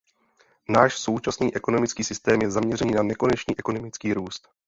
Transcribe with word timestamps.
Náš 0.69 0.99
současný 0.99 1.55
ekonomický 1.55 2.03
systém 2.03 2.41
je 2.41 2.51
zaměřený 2.51 2.91
na 2.91 3.03
nekonečný 3.03 3.55
ekonomický 3.59 4.13
růst. 4.13 4.49